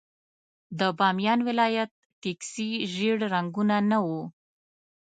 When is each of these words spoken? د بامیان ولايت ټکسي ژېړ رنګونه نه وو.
د 0.79 0.81
بامیان 0.97 1.39
ولايت 1.47 1.89
ټکسي 2.21 2.69
ژېړ 2.93 3.17
رنګونه 3.33 3.75
نه 3.89 3.97
وو. 4.05 4.23